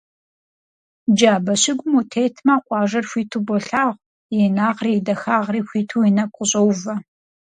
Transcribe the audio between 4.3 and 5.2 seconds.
и инагъри и